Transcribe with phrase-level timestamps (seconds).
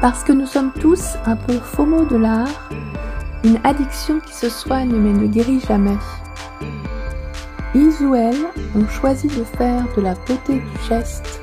[0.00, 2.70] Parce que nous sommes tous un peu FOMO de l'art,
[3.42, 5.96] une addiction qui se soigne mais ne guérit jamais.
[7.74, 8.46] Ils ou elles
[8.76, 11.40] ont choisi de faire de la beauté du geste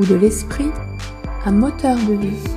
[0.00, 0.72] ou de l'esprit
[1.44, 2.50] un moteur de vie.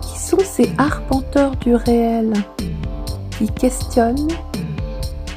[0.00, 2.32] Qui sont ces arpenteurs du réel
[3.36, 4.28] qui questionnent,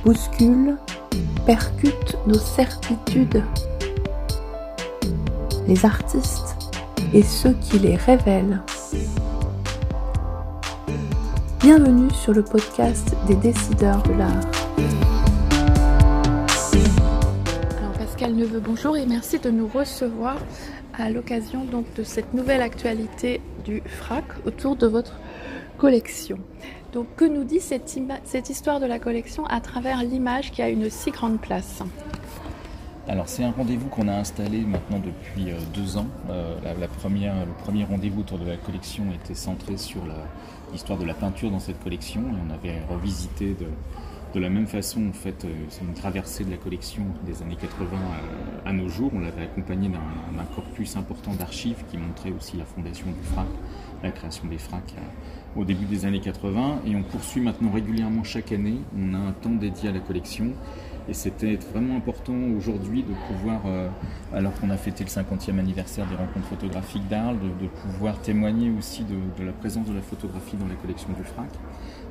[0.06, 0.78] bousculent,
[1.48, 3.44] percutent nos certitudes?
[5.84, 6.58] Artistes
[7.14, 8.62] et ceux qui les révèlent.
[11.60, 14.42] Bienvenue sur le podcast des décideurs de l'art.
[17.78, 20.38] Alors Pascal Neveu, bonjour et merci de nous recevoir
[20.94, 25.16] à l'occasion donc de cette nouvelle actualité du FRAC autour de votre
[25.78, 26.38] collection.
[26.94, 30.70] Donc que nous dit cette, cette histoire de la collection à travers l'image qui a
[30.70, 31.82] une si grande place?
[33.12, 36.08] Alors c'est un rendez-vous qu'on a installé maintenant depuis euh, deux ans.
[36.30, 40.02] Euh, le premier rendez-vous autour de la collection était centré sur
[40.72, 43.54] l'histoire de la peinture dans cette collection et on avait revisité
[44.34, 47.58] de, la même façon en fait euh, c'est une traversée de la collection des années
[47.60, 47.98] 80
[48.66, 49.12] à, nos jours.
[49.14, 53.48] On l'avait accompagné d'un corpus important d'archives qui montrait aussi la fondation du FRAC,
[54.04, 54.96] la création des FRAC
[55.58, 58.78] au début des années 80 et on poursuit maintenant régulièrement chaque année.
[58.98, 60.54] On a un temps dédié à la collection
[61.10, 63.90] et c'était vraiment important aujourd'hui de pouvoir, euh,
[64.34, 69.04] alors qu'on a fêté le 50e anniversaire des rencontres photographiques d'Arles, de, pouvoir témoigner aussi
[69.04, 71.50] de, la présence de la photographie dans la collection du FRAC,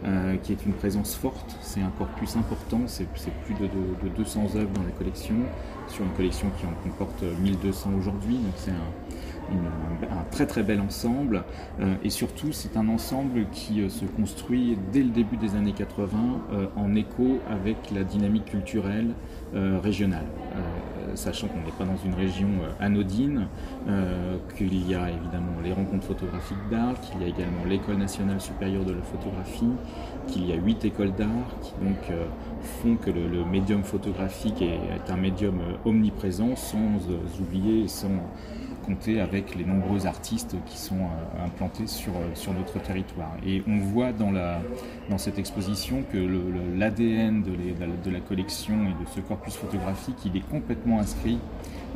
[0.05, 1.57] euh, qui est une présence forte.
[1.61, 3.07] C'est un corpus important, c'est
[3.45, 3.69] plus de,
[4.17, 5.37] 200 œuvres dans la collection,
[5.89, 8.37] sur une collection qui en comporte 1200 aujourd'hui.
[8.37, 8.75] Donc c'est un,
[9.51, 11.45] un très très bel ensemble
[11.81, 16.09] euh, et surtout c'est un ensemble qui se construit dès le début des années 80
[16.77, 19.15] en écho avec la dynamique culturelle
[19.53, 20.27] euh, régionale.
[20.55, 23.49] Euh, sachant qu'on n'est pas dans une région euh, anodine,
[24.57, 28.85] qu'il y a évidemment les rencontres photographiques d'art, qu'il y a également l'école nationale supérieure
[28.85, 29.73] de la photographie,
[30.29, 31.29] qu'il y a huit écoles d'art
[31.63, 32.13] qui donc
[32.63, 37.01] font que le, médium photographique est, un médium omniprésent sans
[37.41, 38.11] oublier, sans
[38.81, 43.33] compter avec les nombreux artistes qui sont euh, implantés sur, euh, sur notre territoire.
[43.47, 44.61] Et on voit dans, la,
[45.09, 46.19] dans cette exposition que
[46.77, 51.39] l'ADN de, la collection et de ce corpus photographique, il est complètement inscrit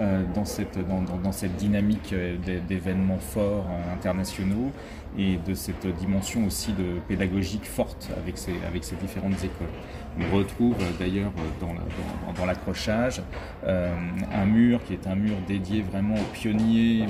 [0.00, 2.14] euh, dans, cette, dans, dans, cette dynamique
[2.68, 4.72] d'événements forts internationaux
[5.18, 9.68] et de cette dimension aussi de pédagogique forte avec ces, avec ces différentes écoles.
[10.18, 11.32] On retrouve d'ailleurs
[12.36, 13.20] dans l'accrochage
[13.66, 17.06] un mur qui est un mur dédié vraiment aux pionniers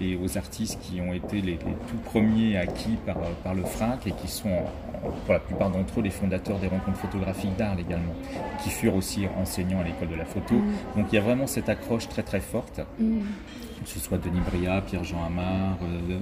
[0.00, 4.12] et aux artistes qui ont été les, tout premiers acquis par, par le FRAC et
[4.12, 4.62] qui sont
[5.24, 8.14] pour la plupart d'entre eux les fondateurs des rencontres photographiques d'art également,
[8.62, 10.54] qui furent aussi enseignants à l'école de la photo.
[10.54, 10.72] Mm.
[10.96, 12.80] Donc il y a vraiment cette accroche très très forte.
[12.98, 13.20] Mm.
[13.82, 16.18] Que ce soit Denis Bria, Pierre-Jean Amar, euh,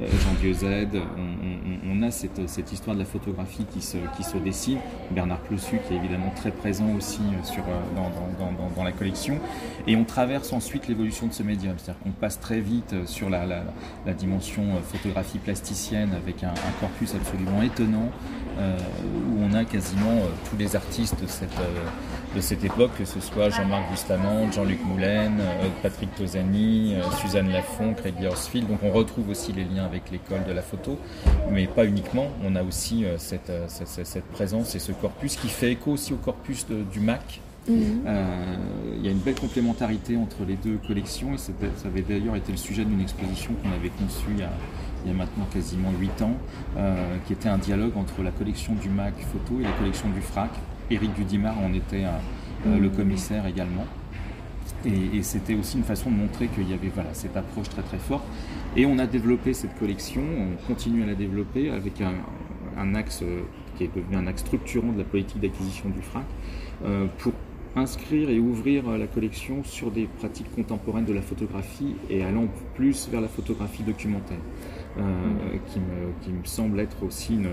[0.00, 1.00] euh, Jean Dieuzède,
[1.86, 4.78] on, a cette, histoire de la photographie qui se, dessine.
[5.10, 7.64] Bernard Plossu qui est évidemment très présent aussi euh, sur,
[7.96, 9.38] dans, la collection.
[9.86, 13.64] Et on traverse ensuite l'évolution de ce médium, c'est-à-dire qu'on passe très vite sur la,
[14.16, 18.10] dimension photographie plasticienne avec un, corpus absolument étonnant
[18.58, 18.78] euh,
[19.28, 21.86] où on a quasiment euh, tous les artistes de cette, euh,
[22.34, 25.32] de cette époque, que ce soit Jean-Marc Bustamante, Jean-Luc Moulin,
[25.82, 28.68] Patrick Tosani, Suzanne Lafont, Craig Horsfield.
[28.68, 30.98] Donc on retrouve aussi les liens avec l'école de la photo,
[31.50, 32.28] mais pas uniquement.
[32.44, 36.16] On a aussi cette, cette, cette, présence et ce corpus qui fait écho aussi au
[36.16, 37.40] corpus du MAC.
[37.66, 38.02] Mhm.
[38.98, 41.52] il y a une belle complémentarité entre les deux collections et ça
[41.86, 44.50] avait d'ailleurs été le sujet d'une exposition qu'on avait conçue il y a,
[45.04, 46.36] il y a maintenant quasiment 8 ans,
[46.76, 50.20] euh, qui était un dialogue entre la collection du MAC photo et la collection du
[50.20, 50.50] FRAC.
[50.90, 52.04] Éric Dudimar en était
[52.66, 53.86] euh, le commissaire également.
[54.86, 57.98] Et, c'était aussi une façon de montrer qu'il y avait voilà, cette approche très très
[57.98, 58.24] forte.
[58.76, 63.42] Et on a développé cette collection, on continue à la développer avec un, axe euh,
[63.76, 66.24] qui est devenu un axe structurant de la politique d'acquisition du FRAC,
[67.18, 67.32] pour
[67.76, 73.08] inscrire et ouvrir la collection sur des pratiques contemporaines de la photographie et allant plus
[73.08, 74.38] vers la photographie documentaire.
[74.96, 77.48] Euh, qui, me, qui, me, semble être aussi une,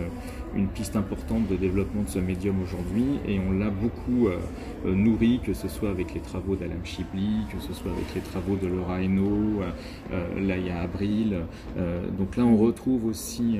[0.55, 3.19] une, piste importante de développement de ce médium aujourd'hui.
[3.27, 4.37] Et on l'a beaucoup euh,
[4.85, 8.21] euh, nourri, que ce soit avec les travaux d'Alan Shipley, que ce soit avec les
[8.21, 9.61] travaux de Laura Hainaut,
[10.11, 11.41] là il y Abril.
[12.17, 13.59] donc là on retrouve aussi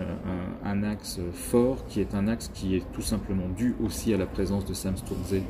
[0.64, 4.18] un, un, axe fort qui est un axe qui est tout simplement dû aussi à
[4.18, 5.42] la présence de Sam Sturze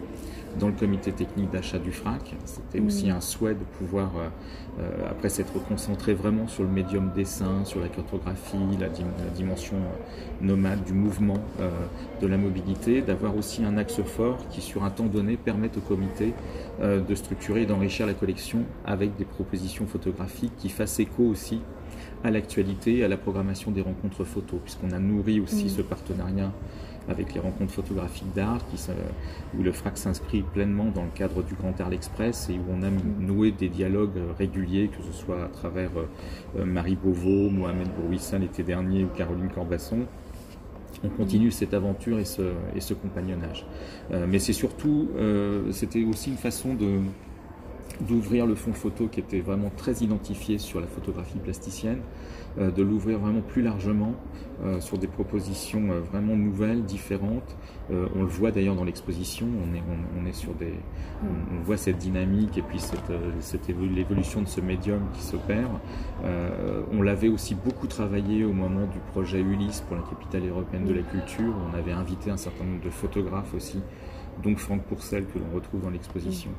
[0.60, 2.36] dans le comité technique d'achat du FRAC.
[2.46, 4.12] C'était aussi un souhait de pouvoir,
[5.10, 8.90] après s'être concentré vraiment sur le médium dessin, sur la cartographie, la,
[9.30, 9.78] dimension
[10.42, 11.38] nomade du mouvement,
[12.22, 15.82] de la mobilité, d'avoir aussi un axe fort qui sur un temps donné permette au
[15.82, 16.34] comité
[16.82, 21.62] de structurer et d'enrichir la collection avec des propositions photographiques qui fassent écho aussi
[22.24, 26.52] à l'actualité, à la programmation des rencontres photos, puisqu'on a nourri aussi ce partenariat
[27.10, 28.62] avec les rencontres photographiques d'art,
[29.58, 32.84] où le FRAC s'inscrit pleinement dans le cadre du Grand Arles Express et où on
[32.84, 32.90] a
[33.20, 35.92] noué des dialogues réguliers, que ce soit à travers
[36.58, 40.06] euh, Marie Beauvau, Mohamed Bourouissa l'été dernier ou Caroline Corbasson.
[41.04, 43.66] On continue cette aventure et ce, compagnonnage.
[44.12, 47.00] Euh, mais c'est surtout, euh, c'était aussi une façon de,
[48.08, 52.02] d'ouvrir le fond photo qui était vraiment très identifié sur la photographie plasticienne,
[52.58, 54.14] euh, de l'ouvrir vraiment plus largement
[54.64, 57.56] euh, sur des propositions euh, vraiment nouvelles, différentes.
[57.90, 59.82] on le voit d'ailleurs dans l'exposition, on est,
[60.18, 60.74] on, est sur des,
[61.24, 63.12] on, voit cette dynamique et puis cette,
[63.42, 65.70] cette l'évolution de ce médium qui s'opère.
[66.94, 70.94] on l'avait aussi beaucoup travaillé au moment du projet Ulysse pour la capitale européenne de
[70.94, 71.54] la culture.
[71.70, 73.82] On avait invité un certain nombre de photographes aussi
[74.44, 76.52] donc Franck Pourcel que l'on retrouve dans l'exposition,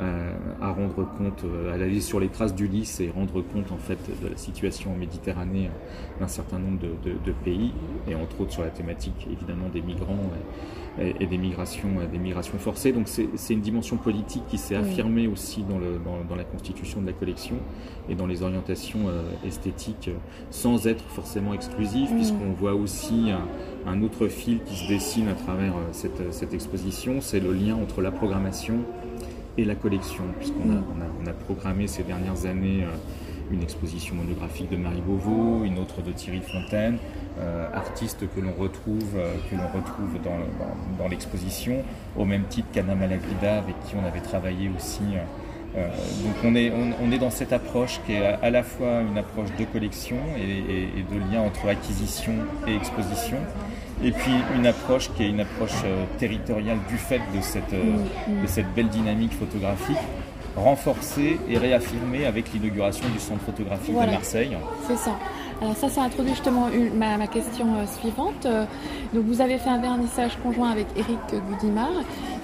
[0.00, 3.76] euh, à rendre compte, euh, à aller sur les traces d'Ulysse et rendre compte en
[3.76, 7.72] fait de la situation en Méditerranée euh, d'un certain nombre de, pays,
[8.08, 10.30] et entre autres sur la thématique évidemment des migrants
[11.00, 12.92] et, des, migrations, des migrations forcées.
[12.92, 17.06] Donc c'est une dimension politique qui s'est affirmée aussi dans, le, dans, la constitution de
[17.06, 17.56] la collection
[18.08, 19.06] et dans les orientations
[19.44, 20.10] esthétiques,
[20.50, 23.46] sans être forcément exclusive, puisqu'on voit aussi un
[24.02, 28.00] autre fil qui se dessine à travers euh, cette, cette exposition, c'est le lien entre
[28.00, 28.80] la programmation
[29.56, 35.02] et la collection, puisqu'on a, programmé ces dernières années euh, une exposition monographique de Marie
[35.02, 36.98] Beauvau, une autre de Thierry Fontaine,
[37.38, 39.18] euh, artistes que l'on retrouve,
[40.98, 41.84] dans, l'exposition,
[42.16, 45.02] au même titre qu'Anna Malagrida, avec qui on avait travaillé aussi.
[45.74, 46.72] Donc on est,
[47.02, 50.82] on, est dans cette approche qui est à la fois une approche de collection et,
[50.98, 52.34] et de lien entre acquisition
[52.66, 53.38] et exposition,
[54.02, 58.42] et puis une approche qui est une approche euh, territoriale du fait de cette, euh,
[58.42, 59.96] de cette belle dynamique photographique
[60.56, 64.56] renforcée et réaffirmée avec l'inauguration du centre photographique de Marseille.
[64.86, 65.18] C'est ça.
[65.64, 68.46] Alors ça, ça introduit justement ma, question euh, suivante.
[69.14, 71.90] Donc vous avez fait un vernissage conjoint avec Eric Gudimar.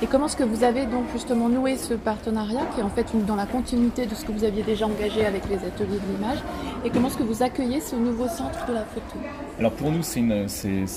[0.01, 3.07] Et comment est-ce que vous avez donc justement noué ce partenariat qui est en fait
[3.27, 6.39] dans la continuité de ce que vous aviez déjà engagé avec les ateliers de l'image?
[6.83, 9.19] Et comment est-ce que vous accueillez ce nouveau centre de la photo?
[9.59, 10.23] Alors pour nous, c'est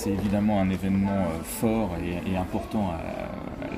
[0.06, 2.92] évidemment un événement euh, fort et, important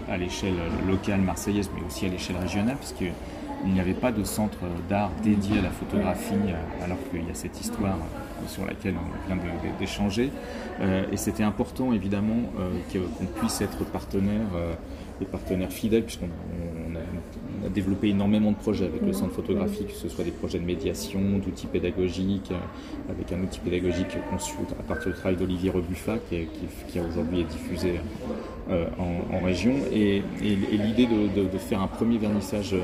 [0.09, 0.55] à, l'échelle
[0.87, 2.95] locale marseillaise, mais aussi à l'échelle régionale, parce
[3.65, 4.59] il n'y avait pas de centre
[4.89, 8.95] d'art dédié à la photographie, euh, alors qu'il y a cette histoire euh, sur laquelle
[8.97, 9.39] on vient
[9.79, 10.31] d'échanger.
[10.81, 12.43] Euh, et c'était important, évidemment,
[12.93, 14.47] qu'on puisse être partenaire
[15.21, 16.29] et partenaire fidèle, puisqu'on
[17.75, 21.21] développé énormément de projets avec le centre photographique, que ce soit des projets de médiation,
[21.45, 22.53] d'outils pédagogiques,
[23.09, 26.47] avec un outil pédagogique conçu à partir du travail d'Olivier Rebuffa, qui,
[26.89, 28.01] qui, aujourd'hui est diffusé
[28.71, 29.75] en, région.
[29.93, 32.75] Et, l'idée de, faire un premier vernissage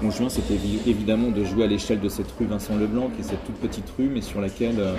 [0.00, 3.44] conjoint, c'était évidemment de jouer à l'échelle de cette rue Vincent Leblanc, qui est cette
[3.44, 4.94] toute petite rue, mais sur laquelle, euh,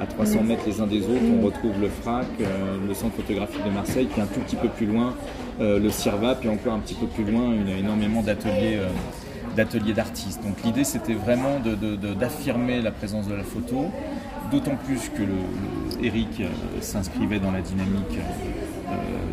[0.00, 3.64] à 300 mètres les uns des autres, on retrouve le FRAC, euh, le centre photographique
[3.64, 5.14] de Marseille, puis un tout petit peu plus loin,
[5.60, 8.80] euh, le CIRVA, puis encore un petit peu plus loin, il y a énormément d'ateliers
[9.56, 10.42] d'ateliers d'artistes.
[10.42, 11.60] Donc l'idée c'était vraiment
[12.18, 13.90] d'affirmer la présence de la photo,
[14.50, 15.22] d'autant plus que
[16.02, 16.42] Eric
[16.80, 18.71] s'inscrivait dans la dynamique euh,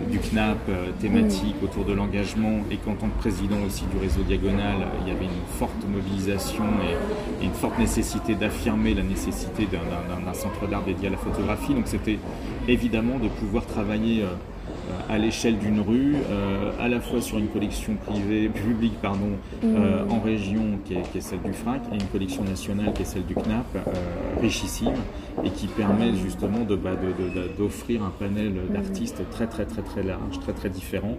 [0.10, 4.22] du CNAP euh, thématique autour de l'engagement et qu'en tant que président aussi du réseau
[4.22, 10.34] Diagonal, il y avait une forte mobilisation et, une forte nécessité d'affirmer la nécessité d'un
[10.34, 11.74] centre d'art dédié à la photographie.
[11.74, 12.20] Donc c'était
[12.68, 14.28] évidemment de pouvoir travailler euh,
[15.10, 19.31] à l'échelle d'une rue, euh, à la fois sur une collection privée, publique pardon,
[19.63, 20.12] euh, mmh.
[20.12, 23.34] en région qui est, celle du FRAC, et une collection nationale qui est celle du
[23.34, 23.81] CNAP, euh,
[24.41, 24.93] richissime,
[25.43, 26.91] et qui permet justement bah,
[27.58, 28.74] d'offrir un panel mmh.
[28.74, 31.17] d'artistes très très très très large, très très différent,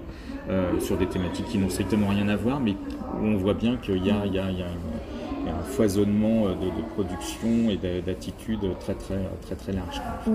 [0.81, 2.73] sur des thématiques qui n'ont strictement rien à voir, mais
[3.21, 7.77] où on voit bien qu'il y a, il y a, un foisonnement de, production et
[8.03, 10.01] d'attitudes très très très très large.
[10.27, 10.33] Mmh.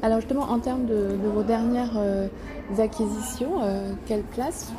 [0.00, 2.28] Alors justement, en termes de, vos dernières euh,
[2.78, 4.72] acquisitions, euh, quelle place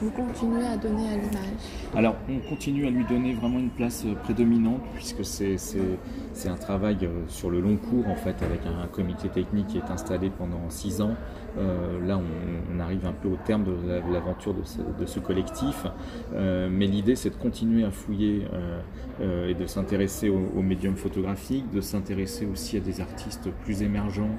[0.00, 1.62] vous continuez à donner à l'image?
[1.94, 7.06] Alors, on continue à lui donner vraiment une place euh, prédominante, puisque c'est un travail
[7.28, 11.02] sur le long cours, en fait, avec un, comité technique qui est installé pendant six
[11.02, 11.14] ans,
[11.56, 15.86] là, on, arrive un peu au terme de l'aventure de, ce collectif,
[16.34, 18.46] mais l'idée c'est de continuer à fouiller
[19.20, 24.36] et de s'intéresser aux, médiums photographiques, de s'intéresser aussi à des artistes plus émergents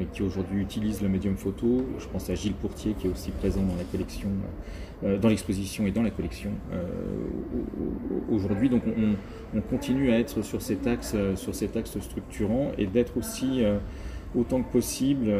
[0.00, 1.84] et qui aujourd'hui utilisent le médium photo.
[1.98, 4.28] Je pense à Gilles Pourtier qui est aussi présent dans la collection
[5.04, 6.84] euh, dans l'exposition et dans la collection euh,
[8.30, 8.68] aujourd'hui.
[8.70, 13.16] Donc on, continue à être sur cet axe, euh, sur cet axe structurant et d'être
[13.16, 13.62] aussi
[14.36, 15.32] autant que possible,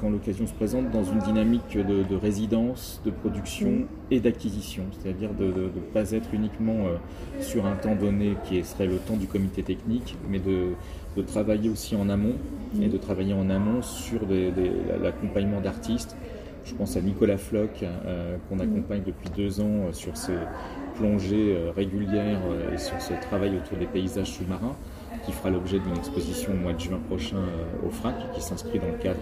[0.00, 4.84] quand l'occasion se présente, dans une dynamique de, résidence, de production et d'acquisition.
[4.92, 6.84] C'est-à-dire de ne pas être uniquement
[7.40, 10.74] sur un temps donné qui serait le temps du comité technique, mais de,
[11.26, 12.34] travailler aussi en amont
[12.80, 14.20] et de travailler en amont sur
[15.02, 16.16] l'accompagnement d'artistes.
[16.64, 20.36] Je pense à Nicolas Floch, euh, qu'on accompagne depuis deux ans euh, sur ses
[20.94, 22.40] plongées euh, régulières
[22.72, 24.76] et sur ce travail autour des paysages sous-marins,
[25.24, 27.36] qui fera l'objet d'une exposition au mois de juin prochain
[27.86, 29.20] au FRAC, qui s'inscrit dans le cadre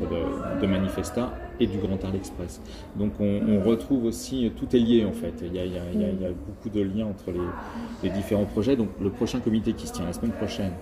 [0.61, 2.61] de, Manifesta et du Grand Arles Express.
[2.97, 7.07] Donc on, retrouve aussi, tout est lié en fait, il y a, beaucoup de liens
[7.07, 7.33] entre
[8.03, 8.77] les, différents projets.
[8.77, 10.73] Donc le prochain comité qui se tient la semaine prochaine,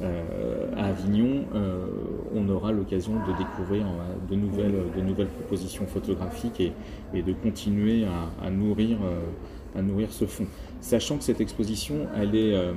[0.00, 1.86] euh, à Avignon, euh,
[2.32, 4.36] on aura l'occasion de découvrir euh, de
[5.00, 8.06] nouvelles, propositions photographiques et, de continuer
[8.40, 8.98] à, nourrir,
[9.76, 10.46] à nourrir ce fond
[10.80, 12.72] sachant que cette exposition, elle est, euh,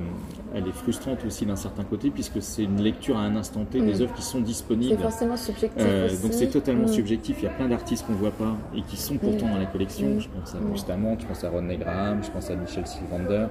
[0.54, 3.80] elle est frustrante aussi d'un certain côté, puisque c'est une lecture à un instant T
[3.80, 4.02] des mm.
[4.02, 4.96] œuvres qui sont disponibles.
[4.96, 5.82] C'est forcément subjectif.
[5.86, 6.92] Euh, donc c'est totalement mm.
[6.92, 7.36] subjectif.
[7.40, 9.52] Il y a plein d'artistes qu'on ne voit pas et qui sont pourtant mm.
[9.52, 10.18] dans la collection.
[10.18, 13.46] Je pense à Bustamante, je pense à René Graham, je pense à Michel Sylvander,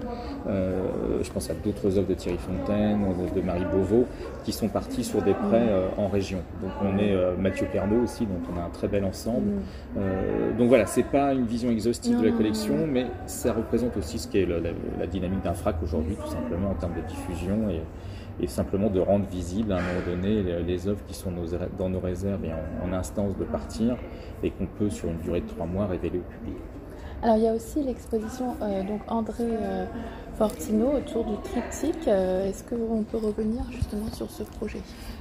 [0.48, 3.00] euh, je pense à d'autres œuvres de Thierry Fontaine,
[3.36, 4.06] de, Marie Beauvau,
[4.44, 6.40] qui sont partis sur des prêts en région.
[6.62, 9.52] Donc on est Mathieu Pernaud aussi, dont on a un très bel ensemble.
[10.58, 14.28] donc voilà, c'est pas une vision exhaustive de la collection, mais ça représente aussi ce
[14.28, 17.82] qui est la, dynamique d'un frac aujourd'hui, tout simplement en termes de diffusion et,
[18.48, 21.32] simplement de rendre visible à un moment donné les, œuvres qui sont
[21.78, 22.52] dans nos réserves et
[22.84, 23.96] en, instance de partir
[24.42, 26.58] et qu'on peut sur une durée de trois mois révéler au public.
[27.24, 29.86] Alors il y a aussi l'exposition euh, donc André euh,
[30.40, 32.08] Fortino autour du triptyque.
[32.08, 34.80] Euh, est-ce qu'on peut revenir justement sur ce projet?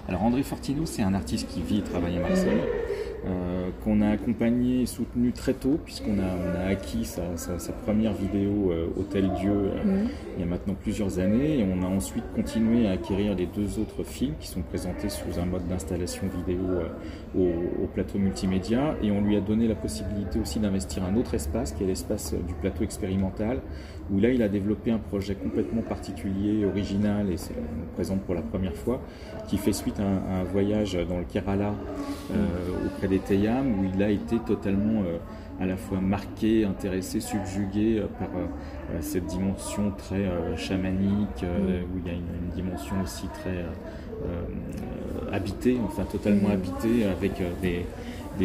[0.09, 2.62] Alors André Fortino, c'est un artiste qui vit et travaille à Marseille.
[3.27, 7.23] Euh, qu'on a accompagné et soutenu très tôt, puisqu'on a, on a acquis sa,
[7.85, 10.09] première vidéo euh, Hôtel Dieu euh, mhm.
[10.37, 13.79] il y a maintenant plusieurs années, et on a ensuite continué à acquérir les deux
[13.79, 16.61] autres films qui sont présentés sous un mode d'installation vidéo
[17.37, 21.73] au, plateau multimédia, et on lui a donné la possibilité aussi d'investir un autre espace,
[21.73, 23.61] qui est l'espace du plateau expérimental,
[24.11, 27.55] où là il a développé un projet complètement particulier, original, et c'est
[27.95, 29.03] présente pour la première fois,
[29.47, 31.75] qui fait suite à un, voyage dans le Kerala
[32.87, 35.19] auprès des Teyam, où il a été totalement euh,
[35.61, 38.47] à la fois marqué, intéressé, subjugué euh, par euh,
[39.00, 43.64] cette dimension très chamanique, où il y a une, dimension aussi très
[45.33, 47.87] habitée, enfin totalement habitée, avec des,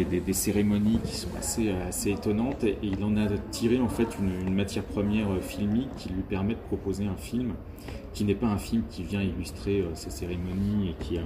[0.04, 2.62] des, cérémonies qui sont assez, assez étonnantes.
[2.64, 6.54] Et, il en a tiré en fait une, une, matière première filmique qui lui permet
[6.54, 7.54] de proposer un film
[8.14, 11.22] qui n'est pas un film qui vient illustrer ces cérémonies et qui a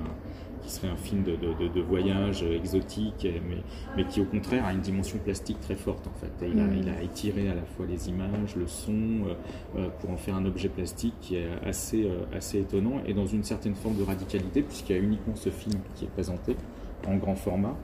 [0.70, 3.56] qui serait un film de, de, voyage exotique, mais,
[3.96, 6.46] mais, qui au contraire a une dimension plastique très forte en fait.
[6.46, 6.76] il, a, mm.
[6.80, 9.34] il, a, étiré à la fois les images, le son, euh,
[9.76, 13.26] euh, pour en faire un objet plastique qui est assez, euh, assez étonnant et dans
[13.26, 16.56] une certaine forme de radicalité, puisqu'il y a uniquement ce film qui est présenté
[17.06, 17.74] en grand format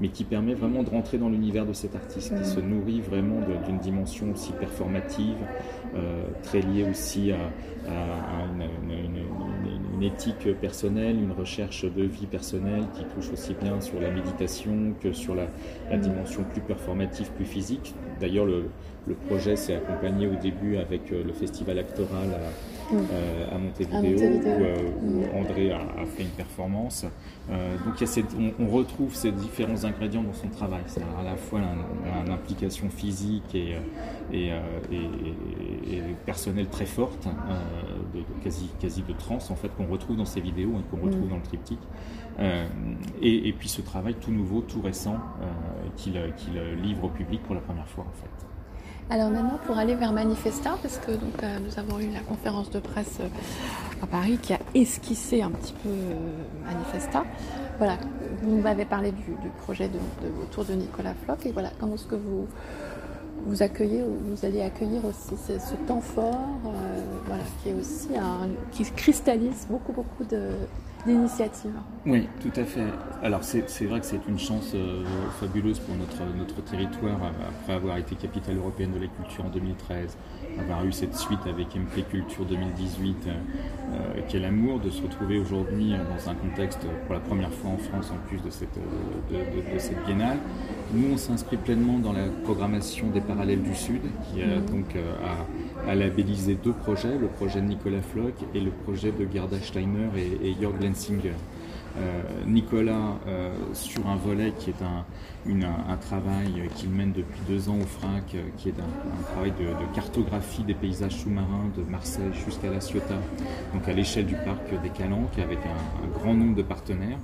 [0.00, 3.40] mais qui permet vraiment de rentrer dans l'univers de cet artiste, qui se nourrit vraiment
[3.66, 5.36] d'une dimension aussi performative,
[5.94, 7.50] euh, très liée aussi à,
[8.52, 8.68] une,
[10.02, 15.12] éthique personnelle, une recherche de vie personnelle qui touche aussi bien sur la méditation que
[15.12, 15.46] sur la,
[15.96, 17.94] dimension plus performative, plus physique.
[18.20, 18.66] D'ailleurs, le,
[19.06, 22.98] le projet s'est accompagné au début avec euh, le festival actoral à, mm.
[23.12, 24.18] euh, à Montevideo,
[25.02, 25.38] Où, mm.
[25.38, 27.06] André a, fait une performance.
[27.50, 28.24] Euh, donc il y a
[28.58, 30.82] on, retrouve ces différents ingrédients dans son travail.
[30.86, 31.60] C'est à la fois
[32.24, 33.76] une implication physique et,
[34.32, 37.28] et, et, personnelle très forte,
[38.16, 41.26] de, quasi, quasi de trance en fait qu'on retrouve dans ses vidéos et qu'on retrouve
[41.26, 41.30] mm.
[41.30, 41.86] dans le triptyque.
[43.22, 45.18] et, puis ce travail tout nouveau, tout récent
[45.96, 46.14] qu'il
[46.82, 48.46] livre au public pour la première fois en fait.
[49.08, 52.70] Alors maintenant, pour aller vers Manifesta, parce que donc, euh, nous avons eu la conférence
[52.70, 53.28] de presse euh,
[54.02, 56.14] à Paris qui a esquissé un petit peu euh,
[56.64, 57.24] Manifesta.
[57.78, 57.98] Voilà,
[58.42, 59.22] vous m'avez parlé du,
[59.62, 59.98] projet de,
[60.42, 62.48] autour de Nicolas Floch, et voilà, comment est-ce que vous,
[63.46, 66.58] vous accueillez, vous allez accueillir aussi ce, temps fort
[67.26, 70.50] voilà, qui est aussi un, qui cristallise beaucoup, beaucoup de,
[72.04, 72.84] Oui, tout à fait.
[73.22, 75.04] Alors c'est vrai que c'est une chance euh,
[75.40, 80.16] fabuleuse pour notre, notre territoire, après avoir été capitale européenne de la culture en 2013,
[80.58, 85.92] avoir eu cette suite avec MP Culture 2018, euh, quel amour de se retrouver aujourd'hui
[85.92, 88.78] dans un contexte pour la première fois en France en plus de cette,
[89.30, 90.38] de, cette biennale.
[90.92, 94.66] Nous, on s'inscrit pleinement dans la programmation des Parallèles du Sud, qui a mmh.
[94.66, 94.96] donc
[95.86, 100.08] a, labellisé deux projets, le projet de Nicolas Floch et le projet de Gerda Steiner
[100.16, 100.78] et, et Jörg
[101.98, 105.04] Euh, Nicolas euh, sur un volet qui est un,
[105.96, 110.62] travail qu'il mène depuis deux ans au FRAC, euh, qui est un, travail de, cartographie
[110.62, 113.20] des paysages sous-marins de Marseille jusqu'à La Ciotat,
[113.72, 117.18] donc à l'échelle du parc des Calanques, avec un, grand nombre de partenaires.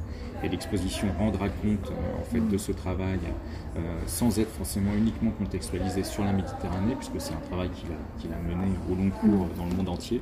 [0.44, 3.20] Et l'exposition rendra compte en fait de ce travail
[4.06, 7.70] sans être forcément uniquement contextualisé sur la Méditerranée, puisque c'est un travail
[8.18, 10.20] qu'il a, mené au long cours dans le monde entier.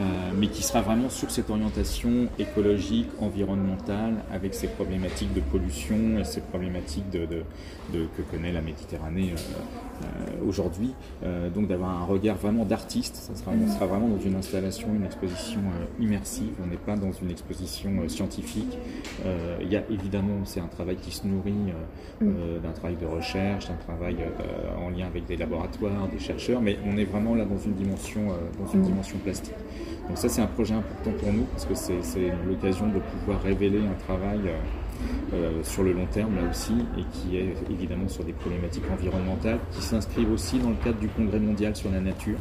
[0.00, 6.18] Euh, mais qui sera vraiment sur cette orientation écologique, environnementale, avec ces problématiques de pollution
[6.18, 7.44] et ces problématiques de,
[7.92, 10.94] que connaît la Méditerranée euh, euh, aujourd'hui.
[11.54, 15.04] donc d'avoir un regard vraiment d'artiste, ça sera, on sera vraiment dans une installation, une
[15.04, 15.60] exposition
[16.00, 18.78] immersive, on n'est pas dans une exposition scientifique.
[19.60, 21.72] Il y a évidemment, c'est un travail qui se nourrit
[22.20, 24.16] d'un travail de recherche, d'un travail
[24.78, 28.28] en lien avec des laboratoires, des chercheurs, mais on est vraiment là dans une dimension,
[28.58, 29.54] dans une dimension plastique.
[30.08, 33.80] Donc ça c'est un projet important pour nous parce que c'est l'occasion de pouvoir révéler
[33.80, 34.56] un travail euh,
[35.34, 39.58] euh, sur le long terme là aussi et qui est évidemment sur des problématiques environnementales
[39.70, 42.38] qui s'inscrivent aussi dans le cadre du congrès mondial sur la nature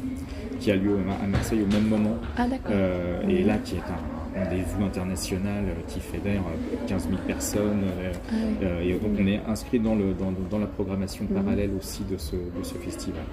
[0.60, 2.18] qui a lieu à Marseille au même moment.
[2.38, 6.42] Ah, euh, et là qui est un rendez-vous international qui fédère
[6.88, 7.84] 15 000 personnes
[8.32, 11.42] ah et donc on est inscrit dans, le, dans, la programmation mhm.
[11.42, 13.24] parallèle aussi de ce, de ce festival.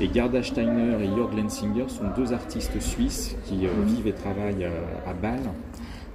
[0.00, 4.64] Et Gerda Steiner et Jörg Lensinger sont deux artistes suisses qui euh, vivent et travaillent
[4.64, 5.50] euh, à Bâle,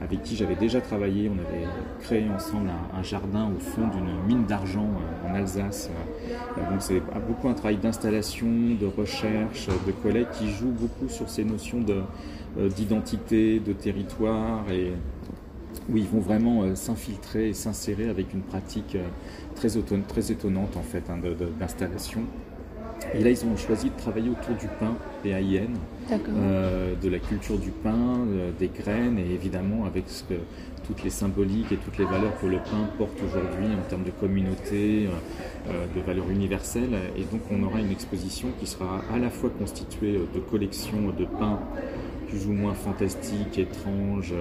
[0.03, 1.29] avec qui j'avais déjà travaillé.
[1.29, 1.65] On avait
[2.01, 5.89] créé ensemble un, jardin au fond d'une mine d'argent euh, en Alsace.
[6.57, 8.47] donc c'est beaucoup un travail d'installation,
[8.79, 11.83] de recherche, de collègues qui jouent beaucoup sur ces notions
[12.75, 14.93] d'identité, de, territoire et
[15.89, 18.97] où ils vont vraiment s'infiltrer et s'insérer avec une pratique
[19.55, 21.17] très, étonnante en fait hein,
[21.59, 22.21] d'installation.
[23.13, 25.73] Et là, ils ont choisi de travailler autour du pain, PAIN,
[26.11, 30.05] euh, de la culture du pain, euh, des graines, et évidemment avec
[30.85, 34.11] toutes les symboliques et toutes les valeurs que le pain porte aujourd'hui en termes de
[34.11, 35.07] communauté,
[35.67, 36.97] euh, de valeurs universelles.
[37.17, 41.25] Et donc, on aura une exposition qui sera à la fois constituée de collections de
[41.25, 41.59] pain
[42.33, 44.33] plus ou moins fantastique, étrange,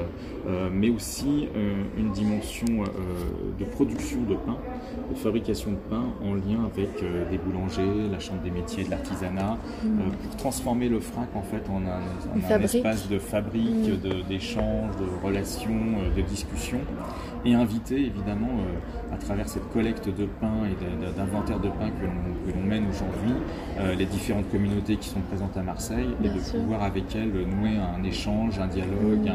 [0.46, 2.84] euh, mais aussi euh, une dimension euh,
[3.58, 4.56] de production de pain,
[5.10, 6.88] de fabrication de pain en lien avec
[7.30, 10.10] des boulangers, la chambre des métiers, de l'artisanat, mm.
[10.22, 14.26] pour transformer le frac en fait en un, espace de fabrique, mm.
[14.28, 16.78] d'échange, de, relations, de discussion,
[17.44, 18.50] et inviter évidemment
[19.12, 23.32] à travers cette collecte de pain et d'inventaire de pain que l'on mène aujourd'hui,
[23.98, 28.02] les différentes communautés qui sont présentes à Marseille, et de pouvoir avec elles nouer un
[28.04, 29.28] échange, un dialogue,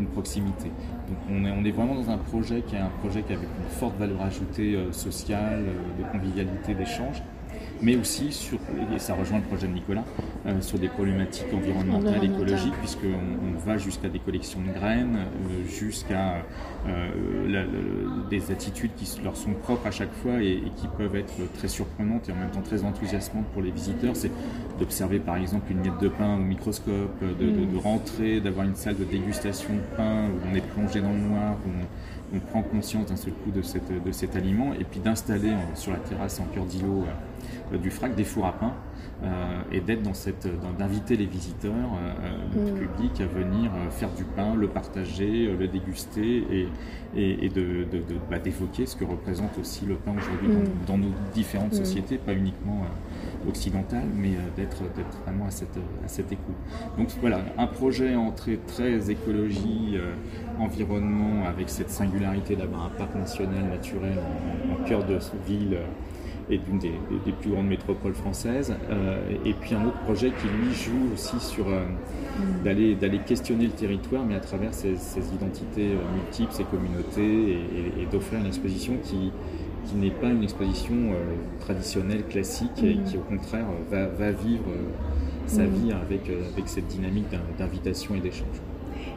[0.00, 0.70] une proximité.
[1.08, 3.36] Donc on est, on est vraiment dans un projet qui est un projet qui a
[3.36, 7.22] une forte valeur ajoutée euh, sociale, euh, de convivialité, d'échange
[7.82, 8.58] mais aussi sur,
[8.94, 10.04] et ça rejoint le projet de Nicolas,
[10.46, 15.68] euh, sur des problématiques environnementales, écologiques, puisqu'on on va jusqu'à des collections de graines, euh,
[15.68, 16.44] jusqu'à
[16.86, 21.68] euh, des attitudes qui leur sont propres à chaque fois et, qui peuvent être très
[21.68, 24.16] surprenantes et en même temps très enthousiasmantes pour les visiteurs.
[24.16, 24.30] C'est
[24.78, 28.96] d'observer par exemple une miette de pain au microscope, de, de, rentrer, d'avoir une salle
[28.96, 31.86] de dégustation de pain où on est plongé dans le noir, où on,
[32.34, 35.92] on prend conscience d'un seul coup de, cette, de cet aliment, et puis d'installer sur
[35.92, 37.04] la terrasse en cœur d'îlot
[37.72, 38.72] euh, du FRAC des fours à pain
[39.22, 42.74] euh, et d'être dans cette, d'inviter les visiteurs, euh, le mm.
[42.74, 47.86] public à venir faire du pain, le partager, le déguster et, et, de,
[48.30, 50.48] bah, d'évoquer ce que représente aussi le pain aujourd'hui
[50.86, 51.00] dans, mm.
[51.00, 51.84] nos différentes mm.
[51.84, 52.82] sociétés, pas uniquement
[53.48, 56.56] occidentales, mais d'être, d'être vraiment à cette, à cette écoute.
[56.98, 59.98] Donc voilà, un projet entré très écologie,
[60.58, 65.78] environnement, avec cette singularité d'avoir un parc national naturel en, en cœur de ville
[66.50, 66.92] et d'une des,
[67.40, 68.74] plus grandes métropoles françaises.
[68.90, 72.64] Euh, et puis un autre projet qui lui joue aussi sur euh, mm.
[72.64, 74.94] d'aller d'aller questionner le territoire, mais à travers ses,
[75.34, 77.58] identités euh, multiples, ses communautés,
[78.00, 79.32] et, d'offrir une exposition qui
[79.86, 80.94] qui n'est pas une exposition
[81.60, 83.04] traditionnelle, classique, et mm.
[83.04, 84.64] qui au contraire va, va vivre
[85.46, 85.70] sa mm.
[85.70, 87.26] vie avec, avec cette dynamique
[87.58, 88.60] d'invitation et d'échange.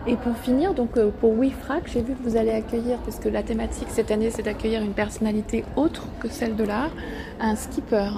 [0.06, 3.41] Et pour finir, donc euh, pour WeFrac, j'ai vu que vous allez accueillir, puisque la
[3.41, 6.91] thématique cette année c'est d'accueillir une personnalité autre que celle de l'art,
[7.39, 8.10] un skipper.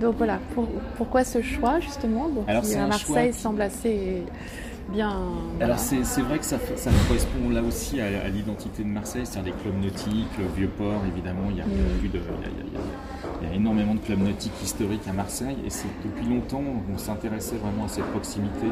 [0.00, 0.38] Donc voilà,
[0.96, 4.22] pourquoi ce choix justement Alors, à Marseille semble assez
[5.60, 6.58] Alors c'est vrai que ça,
[7.06, 11.56] correspond là aussi à, l'identité de Marseille, c'est-à-dire des clubs nautiques, le Vieux-Port évidemment, il
[11.56, 12.10] y a, mm.
[12.10, 12.20] de,
[13.42, 16.98] il y a, énormément de clubs nautiques historiques à Marseille et c'est depuis longtemps on
[16.98, 18.66] s'intéressait vraiment à cette proximité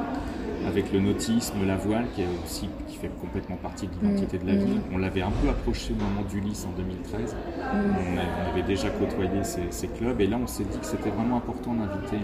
[0.67, 4.47] avec le nautisme, la voile qui, est aussi, qui fait complètement partie de l'identité de
[4.47, 4.59] la mm.
[4.59, 4.81] ville.
[4.93, 7.35] On l'avait un peu approché au moment d'Ulysse en 2013.
[7.35, 7.67] Mm.
[7.73, 11.75] On, avait déjà côtoyé ces, clubs et là on s'est dit que c'était vraiment important
[11.75, 12.17] d'inviter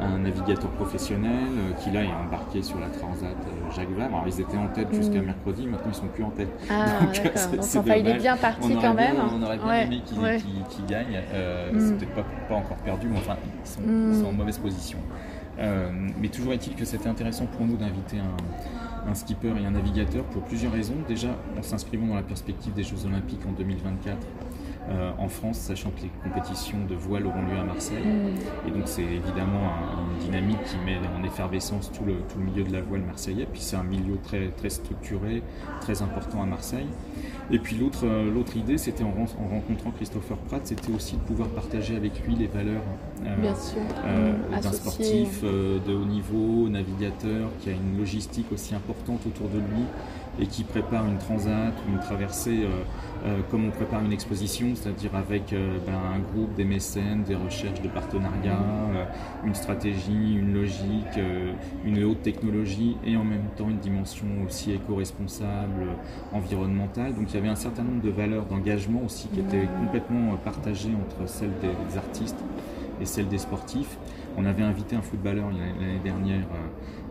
[0.00, 4.16] un, navigateur professionnel euh, qui là est embarqué sur la Transat euh, Jacques Vabre.
[4.16, 5.26] Alors ils étaient en tête jusqu'à mm.
[5.26, 6.48] mercredi, maintenant ils sont plus en tête.
[6.70, 9.16] Ah, Donc, il est bien parti quand même.
[9.32, 11.20] on aurait bien aimé qu'il gagne.
[11.32, 14.98] Euh, c'est peut-être pas, encore perdu, mais enfin ils sont en mauvaise position.
[15.58, 15.90] Euh,
[16.20, 20.42] mais toujours est-il que c'était intéressant pour nous d'inviter un, skipper et un navigateur pour
[20.42, 20.96] plusieurs raisons.
[21.08, 24.18] Déjà, en s'inscrivant dans la perspective des Jeux Olympiques en 2024,
[24.90, 28.04] euh, en France, sachant que les compétitions de voile auront lieu à Marseille.
[28.04, 28.68] Mm.
[28.68, 29.70] Et donc c'est évidemment
[30.12, 33.46] une dynamique qui met en effervescence tout le, tout le milieu de la voile marseillais.
[33.50, 35.42] Puis c'est un milieu très, très structuré,
[35.80, 36.86] très important à Marseille.
[37.50, 39.12] Et puis l'autre, euh, l'autre idée, c'était en,
[39.50, 42.82] rencontrant Christopher Pratt, c'était aussi de pouvoir partager avec lui les valeurs
[43.24, 49.48] euh, mm, d'un sportif de haut niveau, navigateur, qui a une logistique aussi importante autour
[49.48, 49.84] de lui
[50.40, 52.82] et qui prépare une transat ou une traversée euh,
[53.26, 57.34] euh, comme on prépare une exposition, c'est-à-dire avec euh, ben, un groupe, des mécènes, des
[57.34, 58.58] recherches de partenariat,
[59.44, 61.18] une stratégie, une logique,
[61.84, 65.86] une haute technologie et en même temps une dimension aussi éco-responsable,
[66.32, 67.14] environnementale.
[67.14, 70.92] Donc il y avait un certain nombre de valeurs d'engagement aussi qui étaient complètement partagées
[70.94, 72.38] entre celles des artistes
[73.00, 73.98] et celles des sportifs.
[74.36, 76.44] On avait invité un footballeur l'année dernière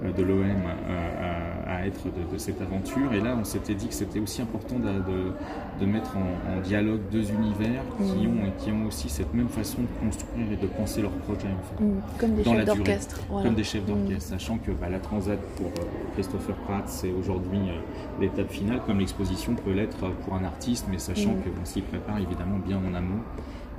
[0.04, 3.14] euh, de l'OM euh, à, être de, cette aventure.
[3.14, 7.82] Et là, on s'était dit que c'était aussi important de, mettre en, dialogue deux univers
[7.98, 11.48] qui, ont, qui ont aussi cette même façon de construire et de penser leur projet.
[11.80, 11.86] Mm.
[12.20, 13.28] Comme des chefs d'orchestre.
[13.28, 17.60] Comme des chefs d'orchestre, sachant que bah, la Transat pour euh, Christopher Pratt, c'est aujourd'hui
[18.20, 21.42] l'étape finale, comme l'exposition peut l'être pour un artiste, mais sachant mm.
[21.42, 23.22] qu'on s'y prépare évidemment bien en amont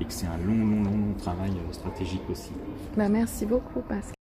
[0.00, 2.52] et que c'est un long, long, long, long travail stratégique aussi.
[2.96, 4.17] Bah, merci beaucoup, Pascal.